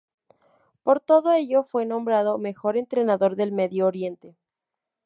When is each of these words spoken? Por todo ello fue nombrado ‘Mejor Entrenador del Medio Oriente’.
Por 0.81 0.99
todo 0.99 1.31
ello 1.31 1.61
fue 1.61 1.85
nombrado 1.85 2.39
‘Mejor 2.39 2.75
Entrenador 2.75 3.35
del 3.35 3.51
Medio 3.51 3.85
Oriente’. 3.85 4.35